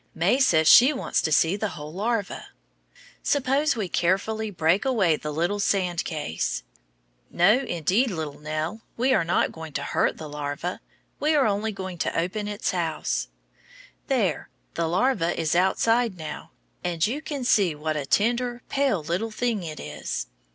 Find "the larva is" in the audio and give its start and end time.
14.73-15.53